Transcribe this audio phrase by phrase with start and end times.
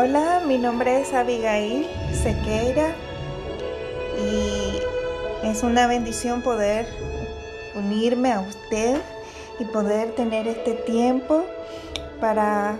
[0.00, 2.94] Hola, mi nombre es Abigail Sequeira
[4.16, 4.78] y
[5.44, 6.86] es una bendición poder
[7.74, 9.00] unirme a usted
[9.58, 11.44] y poder tener este tiempo
[12.20, 12.78] para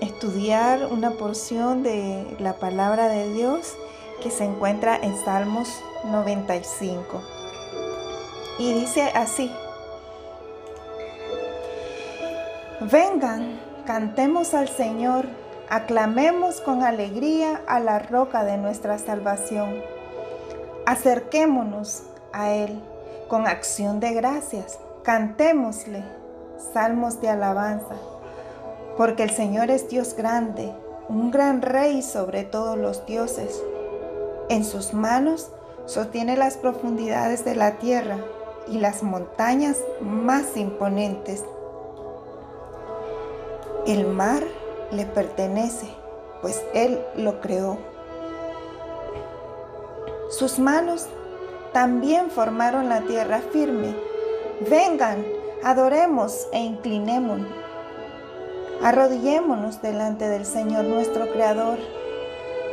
[0.00, 3.74] estudiar una porción de la palabra de Dios
[4.22, 5.68] que se encuentra en Salmos
[6.04, 7.22] 95.
[8.58, 9.52] Y dice así,
[12.90, 15.26] vengan, cantemos al Señor,
[15.70, 19.82] aclamemos con alegría a la roca de nuestra salvación.
[20.86, 22.82] Acerquémonos a Él
[23.28, 26.02] con acción de gracias, cantémosle
[26.72, 27.94] salmos de alabanza,
[28.96, 30.72] porque el Señor es Dios grande,
[31.08, 33.62] un gran rey sobre todos los dioses.
[34.48, 35.50] En sus manos
[35.84, 38.18] sostiene las profundidades de la tierra
[38.66, 41.44] y las montañas más imponentes.
[43.86, 44.42] El mar
[44.90, 45.86] le pertenece,
[46.40, 47.78] pues Él lo creó.
[50.30, 51.06] Sus manos
[51.72, 53.94] también formaron la tierra firme.
[54.68, 55.24] Vengan,
[55.62, 57.48] adoremos e inclinémonos.
[58.82, 61.78] Arrodillémonos delante del Señor nuestro Creador,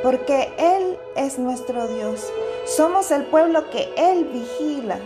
[0.04, 2.32] porque Él es nuestro Dios.
[2.66, 4.98] Somos el pueblo que Él vigila,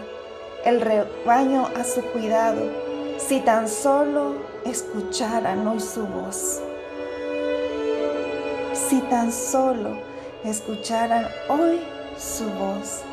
[0.65, 2.61] el rebaño a su cuidado,
[3.17, 4.33] si tan solo
[4.65, 6.61] escucharan hoy su voz.
[8.89, 9.91] Si tan solo
[10.43, 11.79] escucharan hoy
[12.17, 13.03] su voz.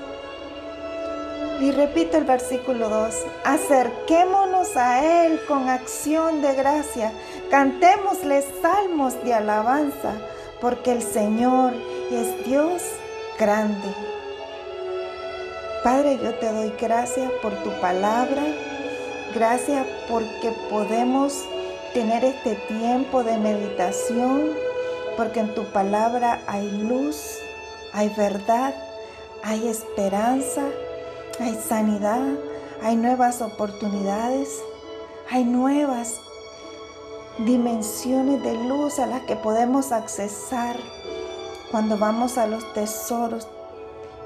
[1.61, 7.13] Y repito el versículo 2, acerquémonos a Él con acción de gracia,
[7.51, 10.15] cantémosle salmos de alabanza,
[10.63, 11.75] porque el Señor
[12.11, 12.83] es Dios
[13.39, 13.95] grande.
[15.85, 18.43] Padre, yo te doy gracias por tu palabra,
[19.35, 21.45] gracias porque podemos
[21.93, 24.66] tener este tiempo de meditación,
[25.17, 27.39] porque en tu palabra hay luz,
[27.93, 28.75] hay verdad,
[29.43, 30.63] hay esperanza
[31.41, 32.23] hay sanidad,
[32.83, 34.63] hay nuevas oportunidades,
[35.31, 36.21] hay nuevas
[37.39, 40.77] dimensiones de luz a las que podemos accesar
[41.71, 43.47] cuando vamos a los tesoros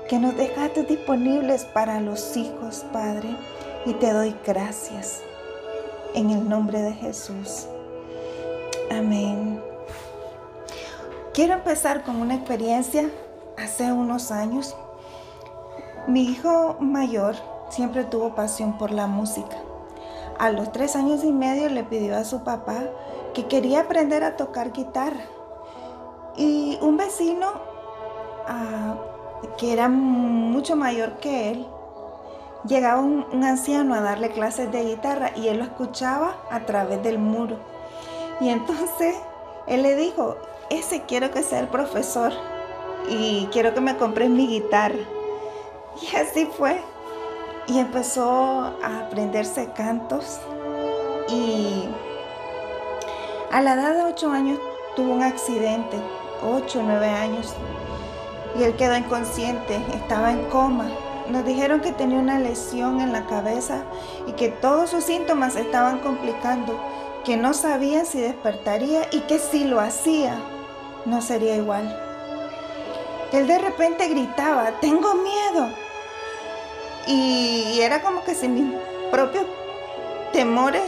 [0.08, 3.36] que nos dejaste disponibles para los hijos, Padre.
[3.86, 5.20] Y te doy gracias
[6.14, 7.66] en el nombre de Jesús.
[8.90, 9.69] Amén.
[11.32, 13.08] Quiero empezar con una experiencia
[13.56, 14.74] hace unos años
[16.06, 17.36] mi hijo mayor
[17.68, 19.56] siempre tuvo pasión por la música.
[20.38, 22.82] A los tres años y medio le pidió a su papá
[23.34, 25.20] que quería aprender a tocar guitarra.
[26.36, 27.46] Y un vecino
[28.48, 28.96] ah,
[29.56, 31.66] que era mucho mayor que él,
[32.64, 37.02] llegaba un, un, anciano a darle clases de guitarra y él lo escuchaba a través
[37.02, 37.56] del muro.
[38.40, 39.16] Y entonces
[39.66, 40.36] él le dijo,
[40.70, 42.32] ese quiero que sea el profesor
[43.08, 44.98] y quiero que me compres mi guitarra.
[46.00, 46.80] Y así fue.
[47.66, 50.40] Y empezó a aprenderse cantos.
[51.28, 51.88] Y
[53.52, 54.58] a la edad de 8 años
[54.96, 55.96] tuvo un accidente,
[56.42, 57.54] 8 o 9 años.
[58.58, 60.88] Y él quedó inconsciente, estaba en coma.
[61.28, 63.82] Nos dijeron que tenía una lesión en la cabeza
[64.26, 66.76] y que todos sus síntomas estaban complicando,
[67.24, 70.34] que no sabían si despertaría y que si lo hacía,
[71.04, 71.96] no sería igual.
[73.32, 75.68] Él de repente gritaba, tengo miedo,
[77.06, 78.74] y era como que si mis
[79.10, 79.44] propios
[80.32, 80.82] temores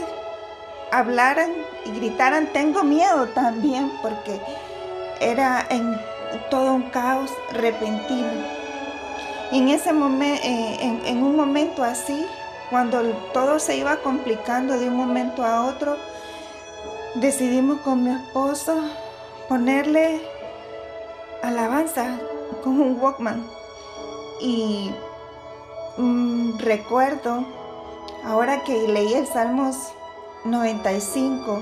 [0.91, 1.51] hablaran
[1.85, 4.39] y gritaran, tengo miedo también, porque
[5.19, 5.99] era en
[6.49, 8.29] todo un caos repentino.
[9.51, 12.25] En ese momento, eh, en, un momento así,
[12.69, 13.01] cuando
[13.33, 15.97] todo se iba complicando de un momento a otro,
[17.15, 18.81] decidimos con mi esposo
[19.47, 20.21] ponerle
[21.41, 22.19] alabanza
[22.63, 23.45] con un Walkman.
[24.41, 24.91] Y
[25.95, 27.45] Mm, recuerdo,
[28.25, 29.75] ahora que leí el Salmos
[30.43, 31.61] 95,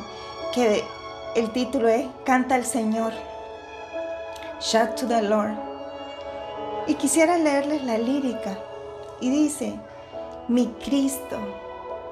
[0.53, 0.85] que
[1.35, 3.11] el título es Canta al Señor,
[4.61, 5.57] Shout to the Lord.
[6.87, 8.57] Y quisiera leerles la lírica.
[9.19, 9.77] Y dice,
[10.47, 11.37] mi Cristo,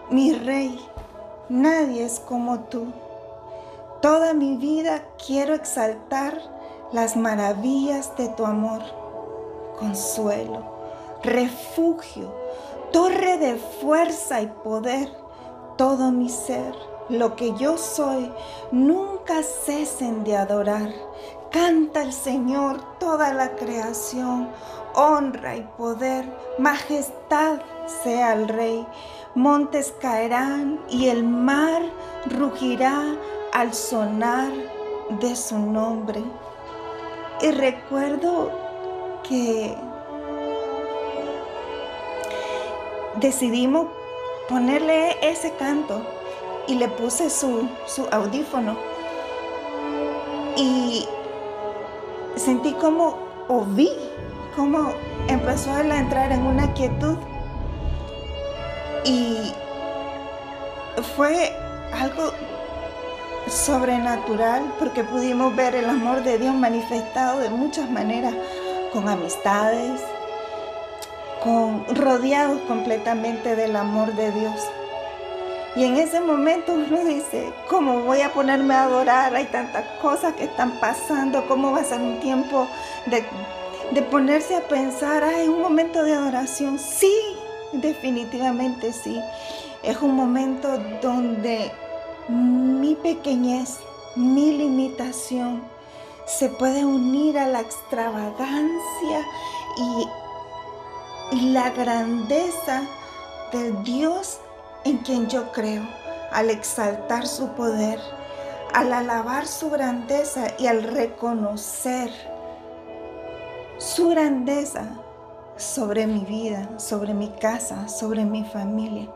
[0.10, 0.78] mi Rey,
[1.48, 2.88] nadie es como tú.
[4.02, 6.42] Toda mi vida quiero exaltar
[6.92, 8.82] las maravillas de tu amor.
[9.80, 10.80] Consuelo
[11.24, 12.34] refugio,
[12.92, 15.12] torre de fuerza y poder,
[15.78, 16.74] todo mi ser,
[17.10, 18.32] lo que yo soy,
[18.72, 20.94] nunca cesen de adorar.
[21.52, 24.50] Canta el Señor toda la creación,
[24.94, 26.26] honra y poder,
[26.60, 27.60] majestad
[28.04, 28.86] sea el Rey.
[29.36, 31.82] Montes caerán y el mar
[32.28, 33.04] rugirá
[33.54, 34.52] al sonar
[35.22, 36.24] de su nombre.
[37.42, 38.52] y recuerdo
[39.28, 39.76] que
[43.16, 43.88] decidimos
[44.50, 46.02] ponerle ese canto
[46.68, 48.76] y le puse su, su audífono
[50.58, 51.08] y
[52.36, 53.18] sentí como,
[53.48, 53.90] o vi
[54.56, 54.92] como
[55.28, 57.18] empezó a entrar en una quietud
[59.06, 59.54] y
[61.16, 61.54] fue
[61.94, 62.32] algo
[63.50, 68.34] sobrenatural porque pudimos ver el amor de Dios manifestado de muchas maneras,
[68.94, 70.02] con amistades,
[71.44, 74.56] con rodeados completamente del amor de Dios.
[75.76, 79.36] Y en ese momento uno dice, ¿cómo voy a ponerme a adorar?
[79.36, 82.68] Hay tantas cosas que están pasando, ¿cómo va a ser un tiempo
[83.06, 83.24] de,
[83.92, 86.80] de ponerse a pensar, hay un momento de adoración?
[86.80, 87.14] Sí,
[87.72, 89.22] definitivamente sí.
[89.84, 91.72] Es un momento donde
[92.30, 93.80] mi pequeñez,
[94.16, 95.64] mi limitación,
[96.26, 99.26] se puede unir a la extravagancia
[99.78, 100.08] y,
[101.52, 102.82] la grandeza
[103.52, 104.40] de Dios
[104.84, 105.84] en quien yo creo,
[106.32, 108.00] al exaltar su poder,
[108.74, 112.10] al alabar su grandeza y al reconocer
[113.78, 114.88] su grandeza
[115.56, 119.08] sobre mi vida, sobre mi casa, sobre mi familia.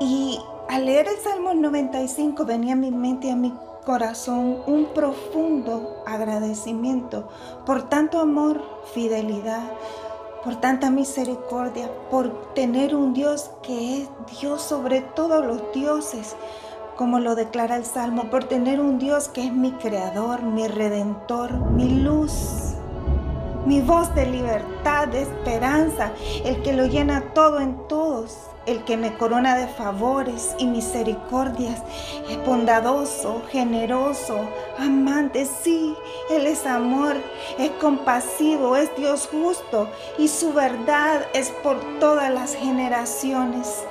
[0.00, 3.52] Y al leer el Salmo 95 venía a mi mente y a mi
[3.84, 7.28] corazón un profundo agradecimiento
[7.66, 8.62] por tanto amor,
[8.94, 9.64] fidelidad,
[10.44, 14.08] por tanta misericordia, por tener un Dios que es
[14.40, 16.36] Dios sobre todos los dioses,
[16.96, 21.52] como lo declara el Salmo, por tener un Dios que es mi creador, mi redentor,
[21.72, 22.74] mi luz,
[23.66, 26.12] mi voz de libertad, de esperanza,
[26.44, 28.36] el que lo llena todo en todos
[28.68, 31.82] el que me corona de favores y misericordias.
[32.28, 34.38] Es bondadoso, generoso,
[34.78, 35.46] amante.
[35.46, 35.96] Sí,
[36.30, 37.16] Él es amor,
[37.58, 39.88] es compasivo, es Dios justo
[40.18, 43.84] y su verdad es por todas las generaciones.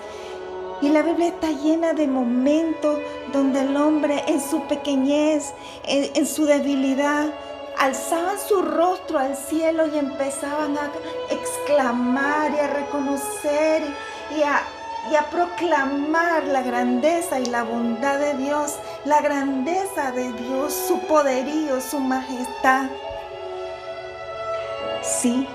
[0.80, 3.00] Y la Biblia está llena de momentos
[3.34, 5.54] donde el hombre en su pequeñez,
[5.86, 7.34] en, su debilidad,
[7.80, 10.92] alzaban su rostro al cielo y empezaban a
[11.32, 13.84] exclamar y a reconocer
[14.44, 14.62] a,
[15.32, 18.76] proclamar la grandeza y la bondad de Dios,
[19.06, 22.88] la grandeza de Dios, su poderío, su majestad.
[25.02, 25.48] Sí,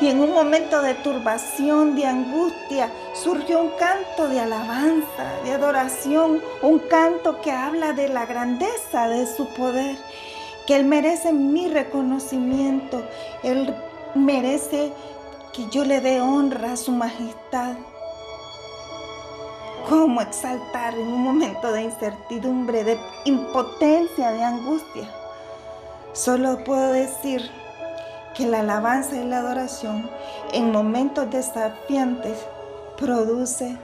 [0.00, 6.40] y en un momento de turbación, de angustia, surgió un canto de alabanza, de adoración,
[6.62, 9.96] un canto que habla de la grandeza de su poder,
[10.66, 13.02] que Él merece mi reconocimiento,
[13.42, 13.74] Él
[14.14, 14.92] merece
[15.52, 17.74] que yo le dé honra a su majestad.
[19.88, 25.10] ¿Cómo exaltar en un momento de incertidumbre, de impotencia, de angustia?
[26.12, 27.50] Solo puedo decir
[28.36, 30.08] que la alabanza y la adoración
[30.52, 32.38] en momentos desafiantes
[32.96, 33.76] produce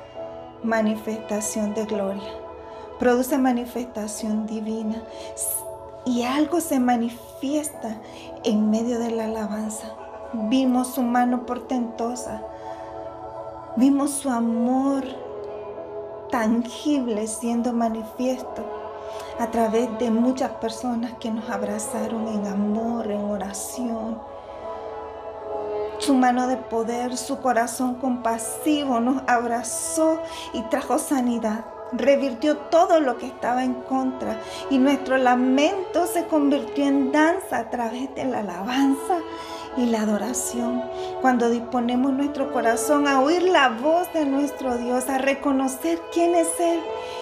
[0.63, 2.31] manifestación de gloria,
[2.99, 5.03] produce manifestación divina
[6.05, 8.01] y algo se manifiesta
[8.45, 9.96] en medio de la alabanza.
[10.33, 12.43] Vimos su mano portentosa.
[13.77, 15.05] Vimos su amor
[16.31, 18.65] tangible siendo manifiesto
[19.39, 24.19] a través de muchas personas que nos abrazaron en amor, en oración.
[25.99, 30.21] Su mano de poder, su corazón compasivo nos abrazó
[30.53, 31.65] y trajo sanidad.
[31.93, 37.71] Revirtió todo lo que estaba en contra y nuestro lamento se convirtió en danza a
[37.71, 39.21] través de la alabanza
[39.77, 40.83] y la adoración,
[41.21, 46.49] cuando disponemos nuestro corazón a oír la voz de nuestro Dios, a reconocer quién es
[46.59, 46.81] Él,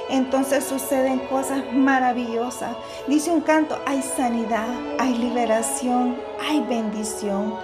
[0.09, 2.77] entonces suceden cosas maravillosas.
[3.09, 4.69] Dice un canto, hay sanidad,
[4.99, 6.17] hay liberación,
[6.49, 7.55] hay bendición.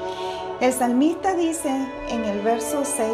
[0.60, 1.70] El salmista dice
[2.08, 3.08] en el verso 6,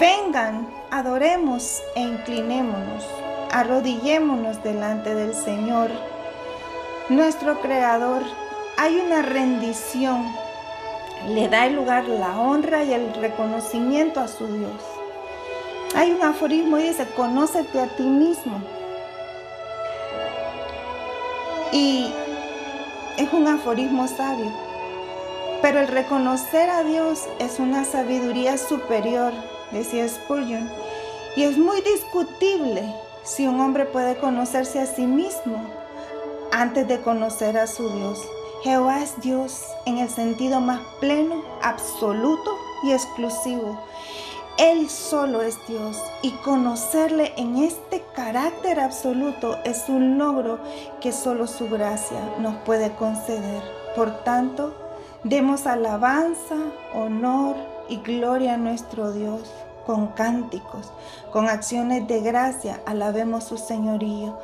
[0.00, 3.04] vengan, adoremos e inclinémonos,
[3.52, 5.90] arrodillémonos delante del Señor,
[7.08, 8.22] nuestro Creador.
[8.76, 10.43] Hay una rendición
[11.28, 14.80] le da el lugar la honra y el reconocimiento a su Dios.
[15.94, 18.60] Hay un aforismo y dice, conócete a ti mismo.
[21.72, 22.12] Y
[23.16, 24.52] es un aforismo sabio.
[25.62, 29.32] Pero el reconocer a Dios es una sabiduría superior,
[29.70, 30.68] decía Spurgeon.
[31.36, 32.82] Y es muy discutible
[33.22, 35.64] si un hombre puede conocerse a sí mismo
[36.52, 38.20] antes de conocer a su Dios.
[38.64, 43.78] Jehová es Dios en el sentido más pleno, absoluto y exclusivo.
[44.56, 50.60] Él solo es Dios y conocerle en este carácter absoluto es un logro
[51.02, 53.62] que solo su gracia nos puede conceder.
[53.94, 54.72] Por tanto,
[55.24, 56.56] demos alabanza,
[56.94, 57.56] honor
[57.90, 59.42] y gloria a nuestro Dios
[59.84, 60.90] con cánticos,
[61.34, 64.38] con acciones de gracia, alabemos su señorío.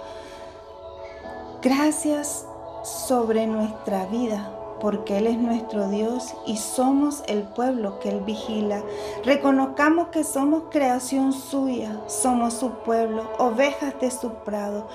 [1.63, 2.45] Gracias
[2.83, 8.83] sobre nuestra vida porque Él es nuestro Dios y somos el pueblo que Él vigila.
[9.25, 14.89] Reconozcamos que somos creación suya, somos su pueblo, ovejas de su prado,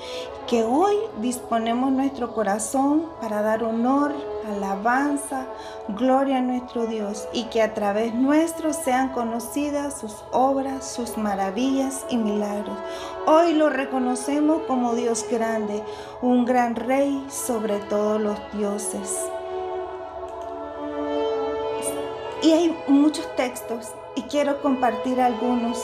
[0.48, 4.14] que hoy disponemos nuestro corazón para dar honor,
[4.48, 5.48] alabanza,
[5.90, 12.06] gloria a nuestro Dios y que a través nuestro sean conocidas sus obras, sus maravillas
[12.10, 12.78] y milagros.
[13.26, 15.84] Hoy lo reconocemos como Dios grande,
[16.22, 19.35] un gran rey sobre todos los dioses.
[22.46, 25.84] Y hay muchos textos y quiero compartir algunos.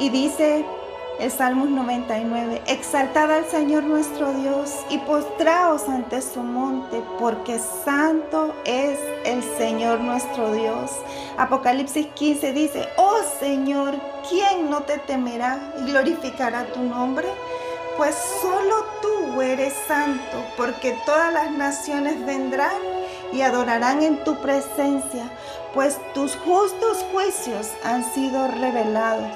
[0.00, 0.64] Y dice
[1.20, 8.56] el Salmos 99, exaltad al Señor nuestro Dios y postraos ante su monte, porque santo
[8.64, 10.90] es el Señor nuestro Dios.
[11.38, 13.94] Apocalipsis 15 dice, oh Señor,
[14.28, 17.28] ¿quién no te temerá y glorificará tu nombre?
[17.96, 22.82] Pues solo tú eres santo, porque todas las naciones vendrán
[23.32, 25.30] y adorarán en tu presencia,
[25.74, 29.28] pues tus justos juicios han sido revelados.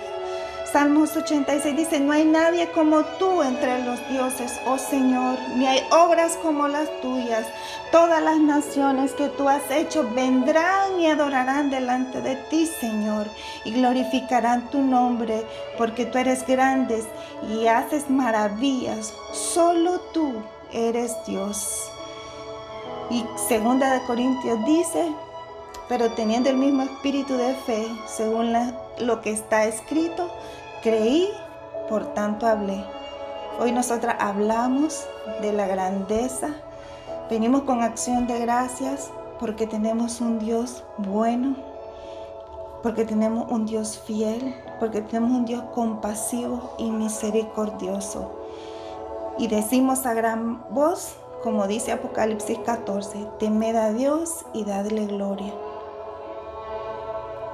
[0.73, 5.80] Salmos 86 dice, no hay nadie como tú entre los dioses, oh Señor, ni hay
[5.90, 7.47] obras como las tuyas.
[7.90, 13.26] Todas las naciones que tú has hecho vendrán y adorarán delante de ti, Señor,
[13.64, 15.42] y glorificarán tu nombre,
[15.78, 17.02] porque tú eres grande
[17.49, 19.14] y haces maravillas.
[19.33, 20.35] Solo tú
[20.71, 21.90] eres Dios.
[23.09, 25.11] Y segunda de Corintios dice,
[25.88, 28.52] pero teniendo el mismo espíritu de fe, según
[28.99, 30.30] lo que está escrito,
[30.83, 31.28] creí,
[31.88, 32.85] por tanto hablé.
[33.59, 35.07] Hoy nosotras hablamos
[35.40, 36.50] de la grandeza,
[37.30, 41.57] venimos con acción de gracias porque tenemos un Dios bueno,
[42.83, 48.38] porque tenemos un Dios fiel, porque tenemos un Dios compasivo y misericordioso.
[49.38, 55.52] Y decimos a gran voz, como dice Apocalipsis 14, temed a Dios y dadle gloria.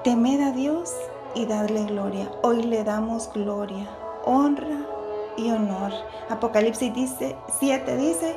[0.05, 0.93] Temed a Dios
[1.35, 2.31] y dadle gloria.
[2.43, 3.89] Hoy le damos gloria,
[4.27, 4.85] honra
[5.39, 5.93] y honor.
[6.29, 8.37] Apocalipsis dice, 7 dice,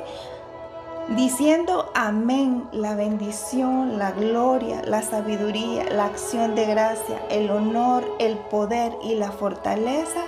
[1.14, 8.38] diciendo amén, la bendición, la gloria, la sabiduría, la acción de gracia, el honor, el
[8.38, 10.24] poder y la fortaleza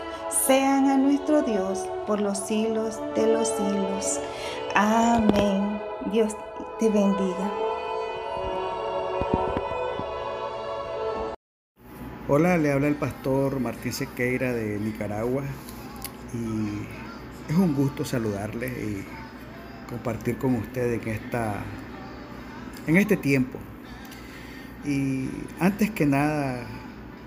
[0.47, 4.21] sean a nuestro Dios por los siglos de los siglos.
[4.75, 5.81] Amén.
[6.13, 6.37] Dios
[6.79, 7.70] te bendiga.
[12.33, 15.43] Hola, le habla el pastor Martín Sequeira de Nicaragua
[16.33, 19.05] y es un gusto saludarle y
[19.89, 21.57] compartir con ustedes en, esta,
[22.87, 23.59] en este tiempo.
[24.85, 26.69] Y antes que nada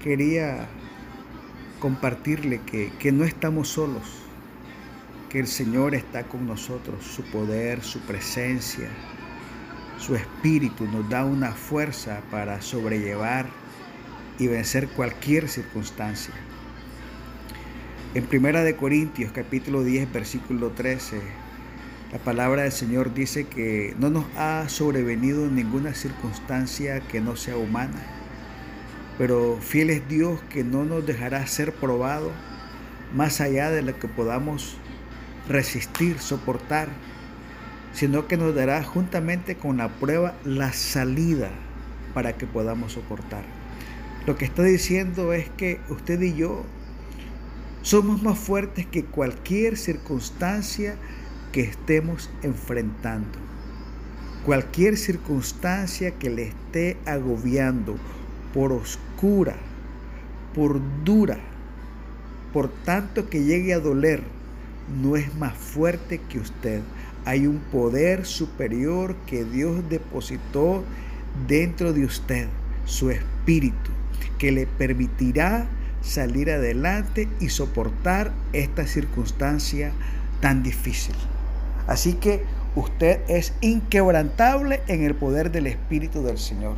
[0.01, 0.69] quería
[1.79, 4.21] compartirle que, que no estamos solos,
[5.27, 8.87] que el Señor está con nosotros, su poder, su presencia,
[9.97, 13.62] su espíritu nos da una fuerza para sobrellevar
[14.39, 16.33] y vencer cualquier circunstancia.
[18.13, 21.19] En Primera de Corintios capítulo 10 versículo 13,
[22.11, 27.57] la palabra del Señor dice que no nos ha sobrevenido ninguna circunstancia que no sea
[27.57, 27.99] humana,
[29.17, 32.31] pero fiel es Dios que no nos dejará ser probado
[33.15, 34.77] más allá de lo que podamos
[35.47, 36.89] resistir, soportar,
[37.93, 41.51] sino que nos dará juntamente con la prueba la salida
[42.13, 43.62] para que podamos soportar.
[44.25, 46.63] Lo que está diciendo es que usted y yo
[47.81, 50.95] somos más fuertes que cualquier circunstancia
[51.51, 53.37] que estemos enfrentando.
[54.45, 57.97] Cualquier circunstancia que le esté agobiando,
[58.53, 59.57] por oscura,
[60.55, 61.39] por dura,
[62.53, 64.23] por tanto que llegue a doler,
[65.01, 66.81] no es más fuerte que usted.
[67.25, 70.85] Hay un poder superior que Dios depositó
[71.45, 72.47] dentro de usted,
[72.85, 73.91] su espíritu
[74.37, 75.67] que le permitirá
[76.01, 79.91] salir adelante y soportar esta circunstancia
[80.41, 81.15] tan difícil.
[81.87, 82.43] Así que
[82.75, 86.75] usted es inquebrantable en el poder del Espíritu del Señor.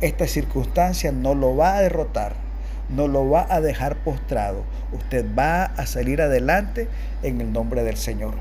[0.00, 2.34] Esta circunstancia no lo va a derrotar,
[2.90, 4.64] no lo va a dejar postrado.
[4.92, 6.88] Usted va a salir adelante
[7.22, 8.34] en el nombre del Señor.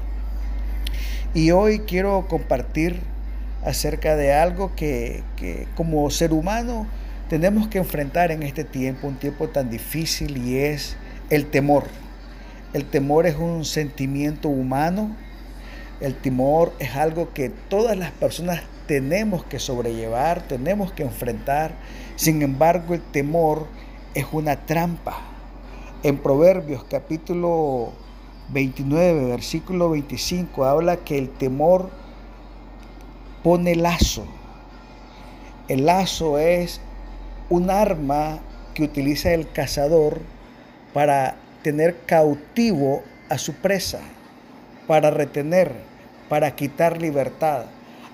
[1.34, 3.00] Y hoy quiero compartir
[3.66, 6.88] acerca de algo que, que como ser humano
[7.29, 10.96] tenemos que enfrentar en este tiempo, un tiempo tan difícil, y es
[11.29, 11.86] el temor.
[12.74, 15.15] El temor es un sentimiento humano,
[16.01, 21.72] el temor es algo que todas las personas tenemos que sobrellevar, tenemos que enfrentar.
[22.15, 23.65] Sin embargo, el temor
[24.13, 25.17] es una trampa.
[26.03, 27.94] En Proverbios capítulo
[28.50, 31.89] 29, versículo 25, habla que el temor
[33.41, 34.25] pone lazo.
[35.67, 36.82] El lazo es
[37.50, 38.40] un arma
[38.74, 40.20] que utiliza el cazador
[40.94, 44.00] para tener cautivo a su presa,
[44.88, 45.72] para retener,
[46.30, 47.66] para quitar libertad.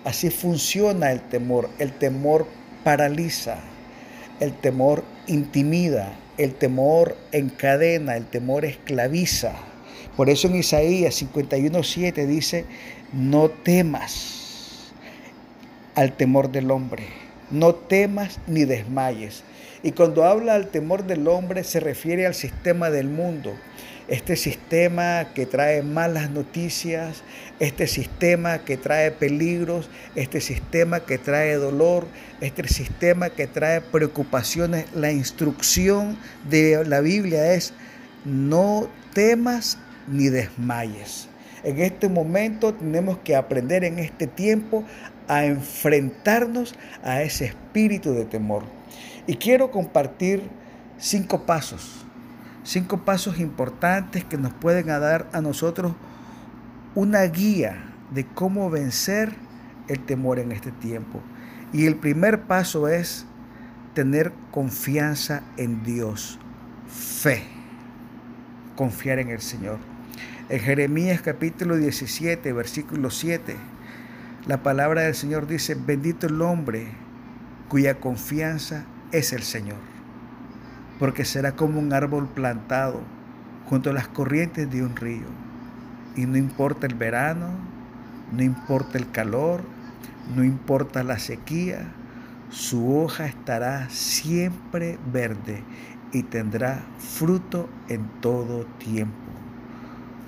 [0.03, 1.69] Así funciona el temor.
[1.79, 2.47] El temor
[2.83, 3.57] paraliza,
[4.39, 9.53] el temor intimida, el temor encadena, el temor esclaviza.
[10.17, 12.65] Por eso en Isaías 51.7 dice,
[13.13, 14.91] no temas
[15.95, 19.43] al temor del hombre no temas ni desmayes.
[19.83, 23.53] Y cuando habla al temor del hombre se refiere al sistema del mundo.
[24.07, 27.23] Este sistema que trae malas noticias,
[27.59, 32.07] este sistema que trae peligros, este sistema que trae dolor,
[32.41, 34.85] este sistema que trae preocupaciones.
[34.93, 36.17] La instrucción
[36.49, 37.73] de la Biblia es
[38.25, 39.77] no temas
[40.07, 41.30] ni desmayes.
[41.63, 44.83] En este momento tenemos que aprender en este tiempo
[45.27, 48.63] a enfrentarnos a ese espíritu de temor.
[49.27, 50.41] Y quiero compartir
[50.97, 52.05] cinco pasos,
[52.63, 55.93] cinco pasos importantes que nos pueden dar a nosotros
[56.95, 59.33] una guía de cómo vencer
[59.87, 61.21] el temor en este tiempo.
[61.73, 63.25] Y el primer paso es
[63.93, 66.39] tener confianza en Dios,
[66.87, 67.43] fe,
[68.75, 69.90] confiar en el Señor.
[70.49, 73.55] En Jeremías capítulo 17, versículo 7
[74.47, 76.87] la palabra del Señor dice, bendito el hombre
[77.69, 79.77] cuya confianza es el Señor,
[80.97, 83.01] porque será como un árbol plantado
[83.69, 85.27] junto a las corrientes de un río.
[86.15, 87.51] Y no importa el verano,
[88.31, 89.61] no importa el calor,
[90.35, 91.93] no importa la sequía,
[92.49, 95.63] su hoja estará siempre verde
[96.11, 99.30] y tendrá fruto en todo tiempo.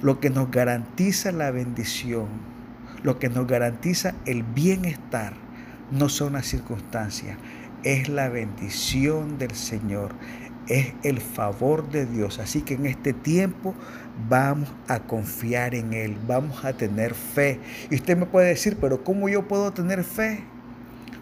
[0.03, 2.53] Lo que nos garantiza la bendición
[3.03, 5.33] lo que nos garantiza el bienestar
[5.91, 7.37] no son las circunstancias,
[7.83, 10.13] es la bendición del Señor,
[10.67, 12.39] es el favor de Dios.
[12.39, 13.75] Así que en este tiempo
[14.29, 17.59] vamos a confiar en Él, vamos a tener fe.
[17.91, 20.45] Y usted me puede decir, pero ¿cómo yo puedo tener fe?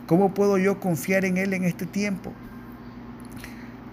[0.05, 2.31] ¿Cómo puedo yo confiar en Él en este tiempo?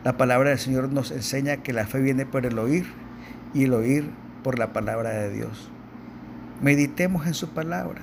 [0.04, 2.86] La palabra del Señor nos enseña que la fe viene por el oír
[3.54, 4.10] y el oír
[4.42, 5.70] por la palabra de Dios.
[6.60, 8.02] Meditemos en su palabra.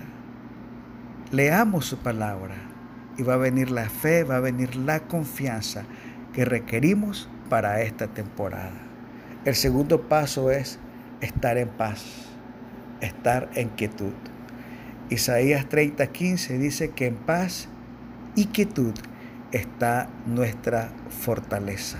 [1.32, 2.56] Leamos su palabra
[3.18, 5.84] y va a venir la fe, va a venir la confianza
[6.34, 8.74] que requerimos para esta temporada.
[9.46, 10.80] El segundo paso es
[11.22, 12.04] estar en paz,
[13.02, 14.14] estar en quietud.
[15.10, 17.68] Isaías 30:15 dice que en paz
[18.36, 18.94] y quietud
[19.52, 22.00] está nuestra fortaleza.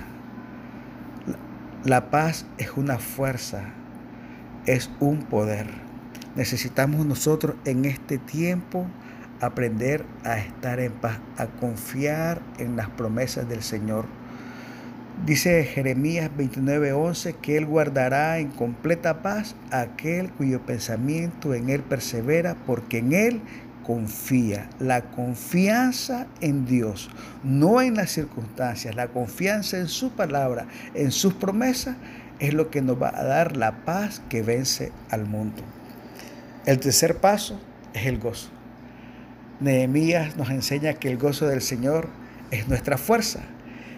[1.84, 3.66] La paz es una fuerza,
[4.66, 5.68] es un poder.
[6.36, 8.88] Necesitamos nosotros en este tiempo
[9.42, 14.06] aprender a estar en paz, a confiar en las promesas del Señor.
[15.26, 22.56] Dice Jeremías 29:11 que Él guardará en completa paz aquel cuyo pensamiento en Él persevera,
[22.66, 23.42] porque en Él
[23.86, 24.70] confía.
[24.80, 27.10] La confianza en Dios,
[27.44, 31.96] no en las circunstancias, la confianza en su palabra, en sus promesas,
[32.40, 35.62] es lo que nos va a dar la paz que vence al mundo.
[36.66, 37.60] El tercer paso
[37.94, 38.50] es el gozo.
[39.60, 42.10] Nehemías nos enseña que el gozo del Señor
[42.52, 43.42] es nuestra fuerza.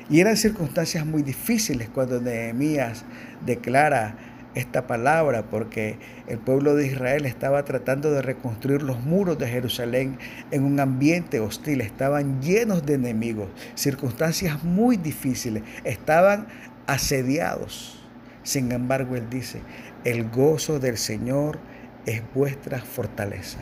[0.09, 3.03] Y eran circunstancias muy difíciles cuando Nehemías
[3.45, 4.15] declara
[4.55, 5.97] esta palabra porque
[6.27, 10.17] el pueblo de Israel estaba tratando de reconstruir los muros de Jerusalén
[10.51, 16.47] en un ambiente hostil, estaban llenos de enemigos, circunstancias muy difíciles, estaban
[16.87, 18.06] asediados.
[18.47, 19.59] Sin embargo, él dice,
[20.05, 21.59] el gozo del Señor
[22.05, 23.57] es vuestra fortaleza.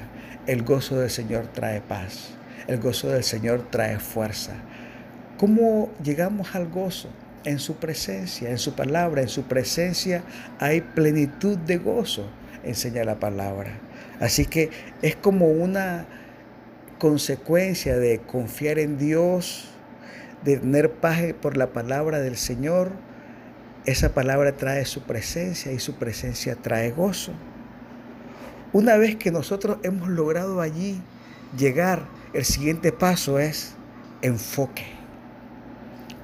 [0.46, 2.36] El gozo del Señor trae paz.
[2.68, 4.54] El gozo del Señor trae fuerza.
[5.40, 7.10] ¿Cómo llegamos al gozo?
[7.46, 10.22] En su presencia, en su palabra, en su presencia
[10.60, 12.30] hay plenitud de gozo,
[12.64, 13.80] enseña la palabra.
[14.20, 14.70] Así que
[15.02, 16.06] es como una
[17.00, 19.68] consecuencia de confiar en Dios,
[20.44, 22.92] de tener paz por la palabra del Señor.
[23.86, 27.34] Esa palabra trae su presencia y su presencia trae gozo.
[28.74, 31.00] Una vez que nosotros hemos logrado allí
[31.56, 33.76] llegar, el siguiente paso es
[34.24, 34.86] enfoque.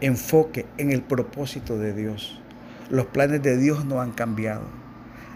[0.02, 2.42] enfoque en el propósito de Dios.
[2.90, 4.81] Los planes de Dios no han cambiado.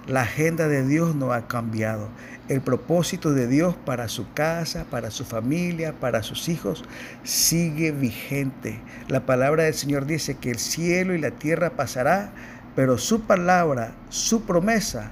[0.08, 2.10] La agenda de Dios no ha cambiado.
[2.48, 6.84] El propósito de Dios para su casa, para su familia, para sus hijos,
[7.24, 8.80] sigue vigente.
[9.08, 12.30] La palabra del Señor dice que el cielo y la tierra pasará,
[12.76, 15.10] pero su palabra, su promesa,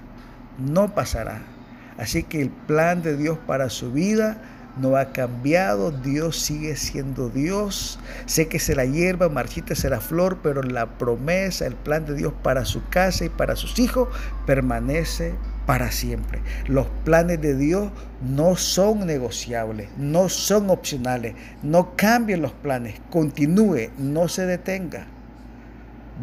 [0.59, 1.41] no pasará.
[1.97, 4.37] Así que el plan de Dios para su vida
[4.77, 7.99] no ha cambiado, Dios sigue siendo Dios.
[8.25, 12.33] Sé que se la hierba, marchita será flor, pero la promesa, el plan de Dios
[12.41, 14.09] para su casa y para sus hijos
[14.45, 16.41] permanece para siempre.
[16.67, 21.35] Los planes de Dios no son negociables, no son opcionales.
[21.61, 25.05] No cambien los planes, continúe, no se detenga.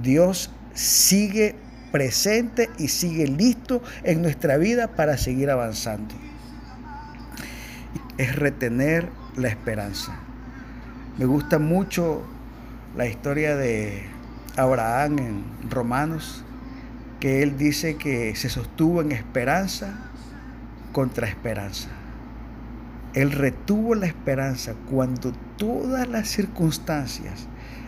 [0.02, 1.54] Dios sigue
[1.92, 6.14] presente y sigue listo en nuestra vida para seguir avanzando
[8.20, 10.12] es retener la esperanza.
[11.16, 12.22] Me gusta mucho
[12.94, 14.02] la historia de
[14.56, 16.44] Abraham en Romanos,
[17.18, 20.10] que él dice que se sostuvo en esperanza
[20.92, 21.88] contra esperanza.
[23.14, 27.46] Él retuvo la esperanza cuando todas las circunstancias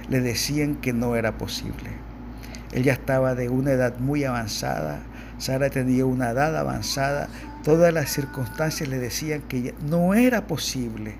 [0.08, 1.90] le decían que no era posible.
[2.72, 5.02] Él ya estaba de una edad muy avanzada,
[5.42, 7.28] Sara tenía una edad avanzada,
[7.62, 11.14] Todas las circunstancias le decían que no era posible.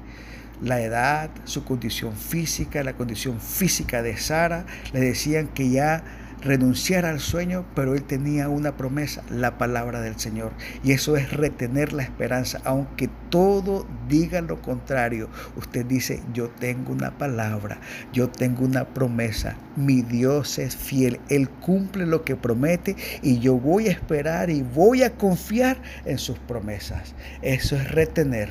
[0.61, 6.03] La edad, su condición física, la condición física de Sara, le decían que ya
[6.43, 10.53] renunciara al sueño, pero él tenía una promesa, la palabra del Señor.
[10.83, 15.29] Y eso es retener la esperanza, aunque todo diga lo contrario.
[15.57, 17.81] Usted dice, yo tengo una palabra,
[18.13, 23.55] yo tengo una promesa, mi Dios es fiel, Él cumple lo que promete y yo
[23.55, 27.15] voy a esperar y voy a confiar en sus promesas.
[27.43, 28.51] Eso es retener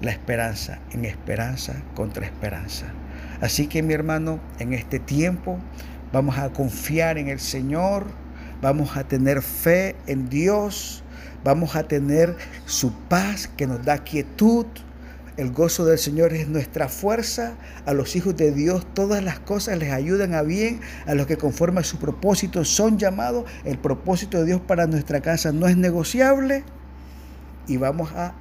[0.00, 2.86] la esperanza en esperanza contra esperanza.
[3.40, 5.58] Así que mi hermano, en este tiempo,
[6.14, 8.06] vamos a confiar en el Señor,
[8.62, 11.02] vamos a tener fe en Dios,
[11.42, 14.64] vamos a tener su paz que nos da quietud.
[15.36, 17.54] El gozo del Señor es nuestra fuerza.
[17.84, 20.80] A los hijos de Dios todas las cosas les ayudan a bien.
[21.06, 23.44] A los que conforme a su propósito son llamados.
[23.64, 26.62] El propósito de Dios para nuestra casa no es negociable.
[27.66, 28.34] Y vamos a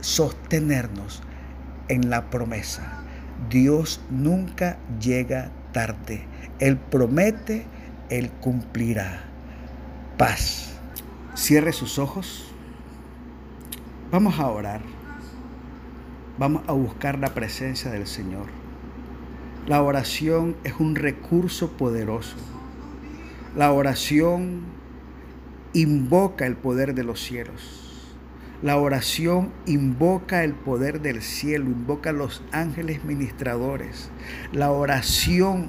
[0.00, 1.22] sostenernos
[1.88, 3.02] en la promesa.
[3.50, 5.52] Dios nunca llega
[6.58, 7.66] Él promete,
[8.10, 9.24] Él cumplirá.
[10.16, 10.74] Paz.
[11.34, 12.52] Cierre sus ojos.
[14.10, 14.80] Vamos a orar.
[16.38, 18.46] Vamos a buscar la presencia del Señor.
[19.66, 22.36] La oración es un recurso poderoso.
[23.56, 24.62] La oración
[25.74, 27.87] invoca el poder de los cielos.
[28.60, 34.10] La oración invoca el poder del cielo, invoca a los ángeles ministradores.
[34.52, 35.68] La oración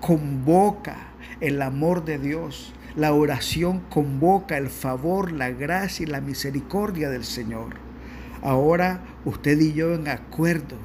[0.00, 1.08] convoca
[1.40, 2.72] el amor de Dios.
[2.94, 7.74] La oración convoca el favor, la gracia y la misericordia del Señor.
[8.40, 10.76] Ahora usted y yo en acuerdo.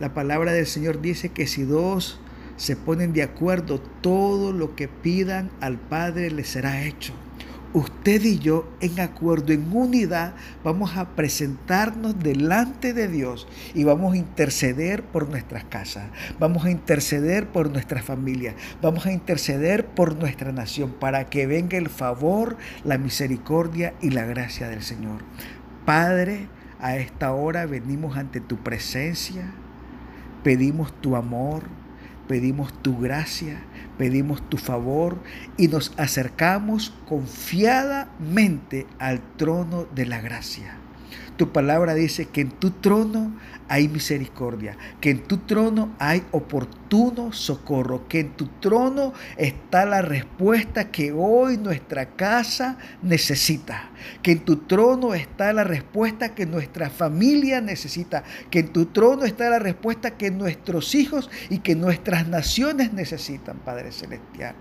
[0.00, 2.20] La palabra del Señor dice que si dos
[2.58, 7.14] se ponen de acuerdo, todo lo que pidan al Padre les será hecho
[7.74, 14.14] usted y yo en acuerdo, en unidad, vamos a presentarnos delante de Dios y vamos
[14.14, 16.04] a interceder por nuestras casas,
[16.38, 21.76] vamos a interceder por nuestra familia, vamos a interceder por nuestra nación para que venga
[21.76, 25.22] el favor, la misericordia y la gracia del Señor.
[25.84, 26.46] Padre,
[26.78, 29.52] a esta hora venimos ante tu presencia,
[30.44, 31.64] pedimos tu amor,
[32.28, 33.62] pedimos tu gracia,
[33.98, 35.18] pedimos tu favor
[35.56, 40.83] y nos acercamos confiadamente al trono de la gracia.
[41.36, 43.32] Tu palabra dice que en tu trono
[43.68, 50.02] hay misericordia, que en tu trono hay oportuno socorro, que en tu trono está la
[50.02, 53.90] respuesta que hoy nuestra casa necesita,
[54.22, 59.24] que en tu trono está la respuesta que nuestra familia necesita, que en tu trono
[59.24, 64.54] está la respuesta que nuestros hijos y que nuestras naciones necesitan, Padre Celestial.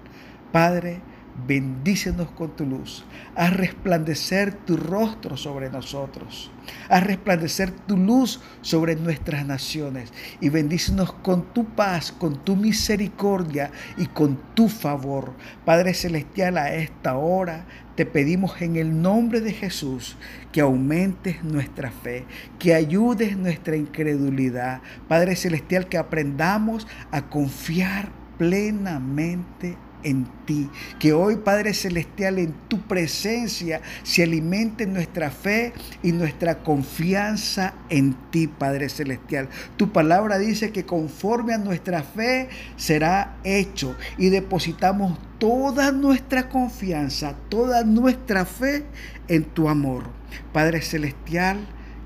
[0.52, 1.02] Padre,
[1.36, 3.04] Bendícenos con tu luz.
[3.36, 6.52] Haz resplandecer tu rostro sobre nosotros.
[6.90, 10.14] Haz resplandecer tu luz sobre nuestras naciones.
[10.42, 15.34] Y bendícenos con tu paz, con tu misericordia y con tu favor.
[15.66, 17.66] Padre Celestial, a esta hora
[17.96, 20.16] te pedimos en el nombre de Jesús
[20.52, 22.26] que aumentes nuestra fe,
[22.60, 24.82] que ayudes nuestra incredulidad.
[25.08, 29.93] Padre Celestial, que aprendamos a confiar plenamente en
[30.46, 30.70] ti.
[31.00, 38.16] Que hoy, Padre Celestial, en tu presencia se alimente nuestra fe y nuestra confianza en
[38.32, 39.50] ti, Padre Celestial.
[39.78, 47.36] Tu palabra dice que conforme a nuestra fe será hecho y depositamos toda nuestra confianza,
[47.50, 48.86] toda nuestra fe
[49.28, 50.04] en tu amor.
[50.52, 51.58] Padre Celestial,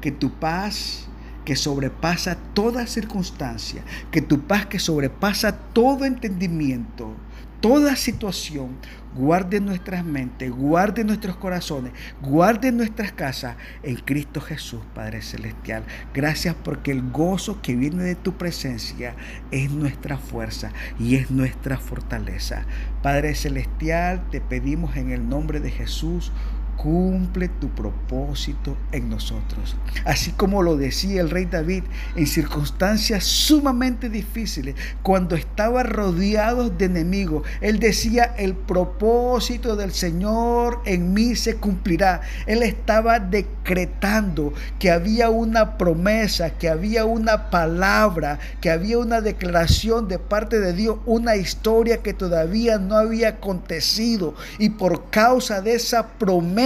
[0.01, 1.07] que tu paz
[1.47, 3.81] que sobrepasa toda circunstancia,
[4.11, 7.15] que tu paz que sobrepasa todo entendimiento,
[7.59, 8.77] toda situación,
[9.15, 11.91] guarde nuestras mentes, guarde nuestros corazones,
[12.21, 15.83] guarde nuestras casas en Cristo Jesús, Padre Celestial.
[16.13, 19.15] Gracias porque el gozo que viene de tu presencia
[19.51, 22.65] es nuestra fuerza y es nuestra fortaleza.
[23.01, 26.31] Padre Celestial, te pedimos en el nombre de Jesús
[26.77, 29.75] cumple tu propósito en nosotros.
[30.05, 31.83] Así como lo decía el rey David
[32.15, 40.81] en circunstancias sumamente difíciles, cuando estaba rodeado de enemigos, él decía, el propósito del Señor
[40.85, 42.21] en mí se cumplirá.
[42.45, 50.07] Él estaba decretando que había una promesa, que había una palabra, que había una declaración
[50.07, 54.35] de parte de Dios, una historia que todavía no había acontecido.
[54.59, 56.07] Y por causa de esa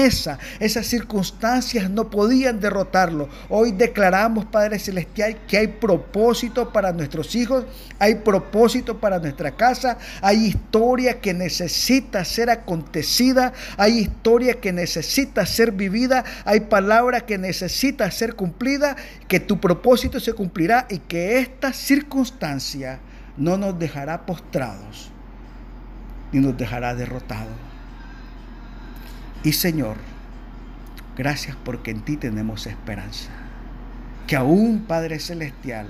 [0.06, 3.30] esas circunstancias no podían derrotarlo.
[3.50, 7.66] Hoy declaramos, Padre Celestial, que hay propósito para nuestros hijos,
[8.00, 15.46] hay propósito para nuestra casa, hay historia que necesita ser acontecida, hay historia que necesita
[15.46, 18.96] ser vivida, hay palabra que necesita ser cumplida,
[19.28, 23.00] que tu propósito se cumplirá y que esta circunstancia
[23.38, 25.12] no nos dejará postrados
[26.32, 27.71] ni nos dejará derrotados.
[29.44, 29.98] Y Señor,
[31.18, 33.32] gracias porque en ti tenemos esperanza.
[34.28, 35.88] Que aún, Padre Celestial,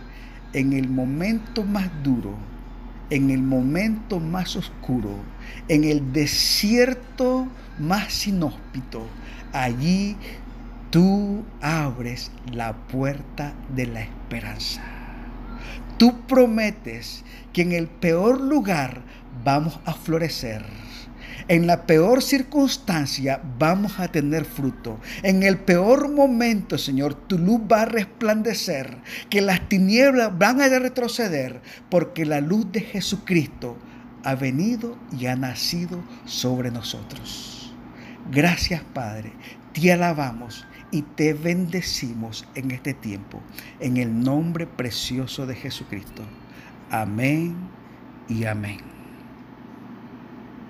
[0.54, 2.36] en el momento más duro,
[3.10, 5.18] en el momento más oscuro,
[5.68, 7.46] en el desierto
[7.78, 9.06] más inhóspito,
[9.52, 10.16] allí
[10.90, 14.82] tú abres la puerta de la esperanza.
[15.98, 19.02] Tú prometes que en el peor lugar
[19.44, 20.66] vamos a florecer
[21.48, 25.00] en la peor circunstancia vamos a tener fruto.
[25.24, 28.98] En el peor momento, Señor, tu luz va a resplandecer,
[29.30, 33.78] que las tinieblas van a retroceder, porque la luz de Jesucristo
[34.24, 37.74] ha venido y ha nacido sobre nosotros.
[38.32, 39.34] Gracias, Padre.
[39.74, 43.42] Te alabamos y te bendecimos en este tiempo,
[43.80, 46.24] en el nombre precioso de Jesucristo.
[46.90, 47.56] Amén
[48.28, 48.91] y amén.